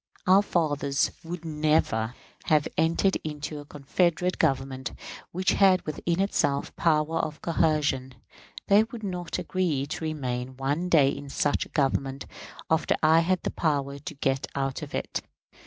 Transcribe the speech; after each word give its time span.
Our 0.25 0.41
fathers 0.41 1.11
would 1.23 1.45
never 1.45 2.15
have 2.45 2.67
entered 2.75 3.17
into 3.23 3.59
a 3.59 3.65
confederate 3.65 4.39
Government 4.39 4.93
which 5.31 5.51
had 5.51 5.83
within 5.85 6.19
itself 6.19 6.65
the 6.75 6.81
power 6.81 7.19
of 7.19 7.39
coercion; 7.43 8.15
they 8.65 8.81
would 8.85 9.03
not 9.03 9.37
agree 9.37 9.85
to 9.85 10.03
remain 10.03 10.57
one 10.57 10.89
day 10.89 11.09
in 11.09 11.29
such 11.29 11.67
a 11.67 11.69
Government 11.69 12.25
after 12.67 12.95
I 13.03 13.19
had 13.19 13.43
the 13.43 13.51
power 13.51 13.99
to 13.99 14.13
get 14.15 14.47
out 14.55 14.81
of 14.81 14.95
it. 14.95 15.21